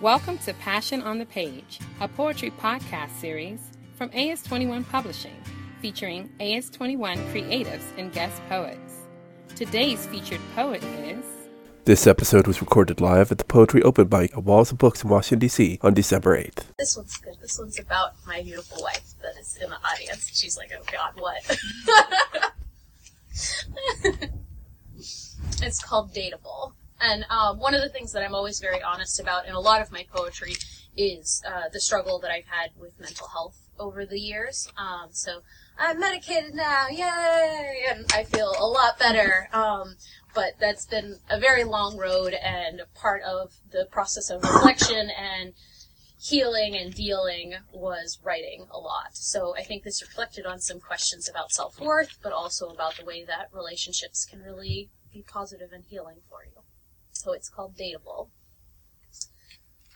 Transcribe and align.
Welcome 0.00 0.38
to 0.38 0.52
Passion 0.54 1.02
on 1.02 1.18
the 1.18 1.24
Page, 1.26 1.78
a 2.00 2.08
poetry 2.08 2.50
podcast 2.50 3.16
series 3.20 3.60
from 3.96 4.10
AS21 4.10 4.88
Publishing, 4.88 5.36
featuring 5.80 6.30
AS21 6.40 7.16
creatives 7.32 7.84
and 7.96 8.12
guest 8.12 8.42
poets. 8.48 9.02
Today's 9.54 10.04
featured 10.06 10.40
poet 10.56 10.82
is. 10.82 11.24
This 11.84 12.08
episode 12.08 12.48
was 12.48 12.60
recorded 12.60 13.00
live 13.00 13.30
at 13.30 13.38
the 13.38 13.44
Poetry 13.44 13.82
Open 13.82 14.08
Mic 14.10 14.32
at 14.36 14.42
Walls 14.42 14.72
of 14.72 14.78
Books 14.78 15.04
in 15.04 15.10
Washington, 15.10 15.38
D.C. 15.38 15.78
on 15.80 15.94
December 15.94 16.36
8th. 16.36 16.64
This 16.76 16.96
one's 16.96 17.16
good. 17.18 17.36
This 17.40 17.56
one's 17.58 17.78
about 17.78 18.14
my 18.26 18.42
beautiful 18.42 18.82
wife 18.82 19.12
that 19.22 19.38
is 19.40 19.56
in 19.62 19.70
the 19.70 19.76
audience. 19.76 20.28
She's 20.34 20.56
like, 20.56 20.72
oh 20.76 20.82
god, 20.90 21.12
what? 21.16 21.56
it's 25.62 25.82
called 25.82 26.12
Dateable. 26.12 26.63
And 27.04 27.26
um, 27.28 27.58
one 27.58 27.74
of 27.74 27.82
the 27.82 27.90
things 27.90 28.12
that 28.12 28.24
I'm 28.24 28.34
always 28.34 28.60
very 28.60 28.80
honest 28.80 29.20
about 29.20 29.46
in 29.46 29.52
a 29.52 29.60
lot 29.60 29.82
of 29.82 29.92
my 29.92 30.06
poetry 30.10 30.54
is 30.96 31.42
uh, 31.46 31.68
the 31.70 31.78
struggle 31.78 32.18
that 32.20 32.30
I've 32.30 32.46
had 32.46 32.70
with 32.78 32.98
mental 32.98 33.28
health 33.28 33.68
over 33.78 34.06
the 34.06 34.18
years. 34.18 34.72
Um, 34.78 35.08
so 35.10 35.40
I'm 35.78 36.00
medicated 36.00 36.54
now, 36.54 36.86
yay! 36.88 37.84
And 37.90 38.06
I 38.14 38.24
feel 38.24 38.54
a 38.58 38.64
lot 38.66 38.98
better. 38.98 39.50
Um, 39.52 39.96
but 40.34 40.54
that's 40.58 40.86
been 40.86 41.18
a 41.28 41.38
very 41.38 41.62
long 41.62 41.98
road 41.98 42.32
and 42.32 42.80
part 42.94 43.22
of 43.22 43.52
the 43.70 43.86
process 43.90 44.30
of 44.30 44.42
reflection 44.42 45.10
and 45.10 45.52
healing 46.18 46.74
and 46.74 46.94
dealing 46.94 47.52
was 47.70 48.18
writing 48.24 48.66
a 48.70 48.78
lot. 48.78 49.10
So 49.12 49.54
I 49.58 49.62
think 49.62 49.84
this 49.84 50.00
reflected 50.00 50.46
on 50.46 50.58
some 50.58 50.80
questions 50.80 51.28
about 51.28 51.52
self 51.52 51.78
worth, 51.78 52.18
but 52.22 52.32
also 52.32 52.68
about 52.68 52.96
the 52.96 53.04
way 53.04 53.24
that 53.24 53.50
relationships 53.52 54.24
can 54.24 54.40
really 54.40 54.88
be 55.12 55.22
positive 55.22 55.70
and 55.70 55.84
healing 55.84 56.20
for 56.30 56.38
you. 56.44 56.62
So 57.14 57.32
it's 57.32 57.48
called 57.48 57.76
Dateable. 57.76 58.28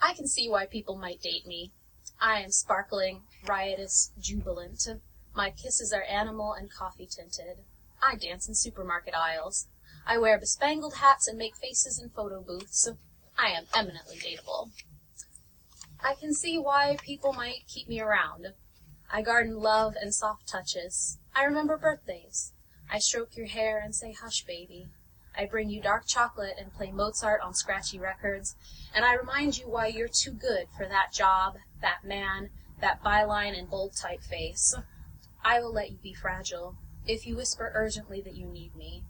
I 0.00 0.14
can 0.14 0.26
see 0.26 0.48
why 0.48 0.66
people 0.66 0.96
might 0.96 1.20
date 1.20 1.46
me. 1.46 1.72
I 2.20 2.40
am 2.40 2.50
sparkling, 2.50 3.22
riotous, 3.46 4.12
jubilant. 4.18 4.88
My 5.34 5.50
kisses 5.50 5.92
are 5.92 6.02
animal 6.02 6.52
and 6.52 6.72
coffee 6.72 7.06
tinted. 7.06 7.58
I 8.02 8.16
dance 8.16 8.48
in 8.48 8.54
supermarket 8.54 9.14
aisles. 9.14 9.66
I 10.06 10.18
wear 10.18 10.38
bespangled 10.38 10.94
hats 10.94 11.28
and 11.28 11.36
make 11.36 11.56
faces 11.56 12.00
in 12.00 12.10
photo 12.10 12.40
booths. 12.40 12.88
I 13.36 13.48
am 13.48 13.66
eminently 13.74 14.16
dateable. 14.16 14.70
I 16.00 16.14
can 16.14 16.32
see 16.32 16.58
why 16.58 16.96
people 17.02 17.32
might 17.32 17.66
keep 17.66 17.88
me 17.88 18.00
around. 18.00 18.54
I 19.12 19.22
garden 19.22 19.56
love 19.56 19.94
and 20.00 20.14
soft 20.14 20.46
touches. 20.46 21.18
I 21.34 21.44
remember 21.44 21.76
birthdays. 21.76 22.52
I 22.90 22.98
stroke 22.98 23.36
your 23.36 23.46
hair 23.46 23.78
and 23.78 23.94
say, 23.94 24.12
hush, 24.12 24.44
baby. 24.44 24.86
I 25.38 25.46
bring 25.46 25.70
you 25.70 25.80
dark 25.80 26.04
chocolate 26.04 26.56
and 26.58 26.74
play 26.74 26.90
Mozart 26.90 27.40
on 27.40 27.54
scratchy 27.54 28.00
records. 28.00 28.56
And 28.92 29.04
I 29.04 29.14
remind 29.14 29.56
you 29.56 29.68
why 29.68 29.86
you're 29.86 30.08
too 30.08 30.32
good 30.32 30.66
for 30.76 30.86
that 30.86 31.12
job, 31.12 31.58
that 31.80 32.04
man, 32.04 32.50
that 32.80 33.04
byline 33.04 33.56
and 33.56 33.70
bold 33.70 33.92
typeface. 33.92 34.74
I 35.44 35.60
will 35.60 35.72
let 35.72 35.92
you 35.92 35.98
be 36.02 36.12
fragile 36.12 36.74
if 37.06 37.24
you 37.24 37.36
whisper 37.36 37.70
urgently 37.72 38.20
that 38.22 38.34
you 38.34 38.46
need 38.46 38.74
me. 38.74 39.04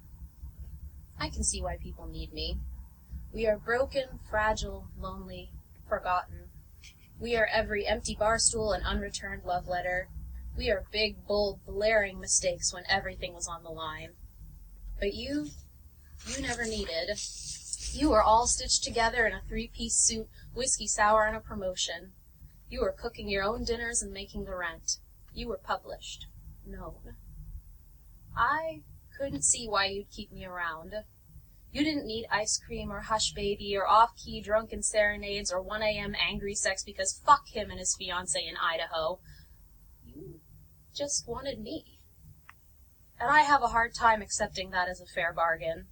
I 1.19 1.31
can 1.31 1.43
see 1.43 1.63
why 1.63 1.79
people 1.79 2.07
need 2.07 2.35
me. 2.35 2.59
We 3.33 3.47
are 3.47 3.59
broken, 3.59 4.21
fragile, 4.29 4.89
lonely, 4.99 5.51
forgotten. 5.89 6.51
We 7.19 7.37
are 7.37 7.49
every 7.51 7.87
empty 7.87 8.15
bar 8.15 8.39
stool 8.39 8.73
and 8.73 8.85
unreturned 8.85 9.45
love 9.45 9.67
letter. 9.67 10.09
We 10.57 10.71
are 10.71 10.85
big, 10.93 11.27
bold, 11.27 11.61
blaring 11.67 12.21
mistakes 12.21 12.73
when 12.73 12.85
everything 12.89 13.33
was 13.33 13.49
on 13.49 13.63
the 13.63 13.71
line. 13.71 14.11
But 15.01 15.15
you, 15.15 15.49
you 16.27 16.43
never 16.43 16.65
needed. 16.65 17.19
You 17.93 18.11
were 18.11 18.23
all 18.23 18.47
stitched 18.47 18.85
together 18.85 19.27
in 19.27 19.33
a 19.33 19.43
three-piece 19.49 19.97
suit, 19.97 20.29
whiskey 20.55 20.87
sour 20.87 21.25
and 21.25 21.37
a 21.37 21.41
promotion. 21.41 22.13
You 22.69 22.83
were 22.83 22.93
cooking 22.93 23.29
your 23.29 23.43
own 23.43 23.65
dinners 23.65 24.03
and 24.03 24.13
making 24.13 24.45
the 24.45 24.55
rent. 24.55 24.99
You 25.33 25.49
were 25.49 25.59
published, 25.59 26.27
known. 26.67 27.17
I 28.37 28.83
couldn't 29.17 29.45
see 29.45 29.67
why 29.67 29.87
you'd 29.87 30.11
keep 30.11 30.31
me 30.31 30.45
around. 30.45 30.95
You 31.73 31.85
didn't 31.85 32.07
need 32.07 32.27
ice 32.31 32.59
cream 32.59 32.91
or 32.91 33.01
hush 33.01 33.33
baby 33.33 33.77
or 33.77 33.87
off-key 33.87 34.41
drunken 34.41 34.83
serenades 34.83 35.53
or 35.53 35.61
1 35.61 35.83
a.m. 35.83 36.15
angry 36.15 36.55
sex 36.55 36.83
because 36.85 37.21
fuck 37.25 37.49
him 37.49 37.71
and 37.71 37.79
his 37.79 37.97
fiance 37.97 38.39
in 38.39 38.57
Idaho. 38.57 39.19
You 40.05 40.41
just 40.95 41.29
wanted 41.29 41.61
me. 41.61 41.99
And 43.21 43.31
I 43.31 43.41
have 43.41 43.63
a 43.63 43.69
hard 43.69 43.95
time 43.95 44.23
accepting 44.23 44.71
that 44.71 44.89
as 44.89 45.01
a 45.01 45.07
fair 45.07 45.33
bargain. 45.33 45.87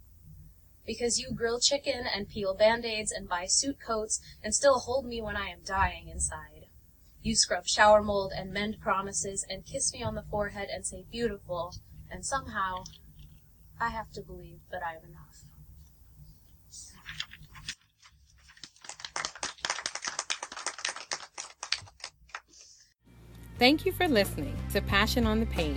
Because 0.87 1.19
you 1.19 1.31
grill 1.35 1.59
chicken 1.59 2.05
and 2.15 2.29
peel 2.29 2.55
band-aids 2.55 3.11
and 3.11 3.27
buy 3.27 3.45
suit 3.45 3.75
coats 3.85 4.21
and 4.41 4.55
still 4.55 4.79
hold 4.79 5.05
me 5.05 5.21
when 5.21 5.35
I 5.35 5.49
am 5.49 5.59
dying 5.65 6.07
inside. 6.07 6.67
You 7.21 7.35
scrub 7.35 7.67
shower 7.67 8.01
mold 8.01 8.31
and 8.35 8.53
mend 8.53 8.77
promises 8.79 9.45
and 9.49 9.65
kiss 9.65 9.91
me 9.91 10.01
on 10.01 10.15
the 10.15 10.23
forehead 10.31 10.69
and 10.73 10.85
say 10.85 11.03
beautiful, 11.11 11.75
and 12.09 12.25
somehow 12.25 12.85
I 13.81 13.89
have 13.89 14.11
to 14.13 14.21
believe 14.21 14.61
that 14.71 14.81
I 14.81 14.95
am 14.95 15.03
enough. 15.03 15.43
Thank 23.59 23.85
you 23.85 23.91
for 23.91 24.07
listening 24.07 24.55
to 24.71 24.81
Passion 24.81 25.25
on 25.25 25.39
the 25.41 25.47
Page, 25.47 25.75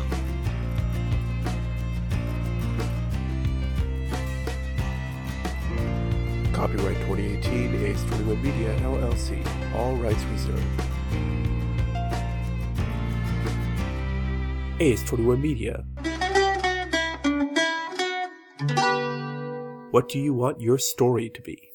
Copyright 6.54 6.98
2018 7.08 7.72
AS21 7.72 8.44
Media 8.44 8.78
LLC. 8.82 9.44
All 9.76 9.96
rights 9.96 10.24
reserved. 10.26 10.62
AS21 14.80 15.42
Media. 15.42 15.84
What 20.00 20.08
do 20.08 20.18
you 20.18 20.34
want 20.34 20.62
your 20.62 20.78
story 20.78 21.30
to 21.32 21.42
be? 21.42 21.69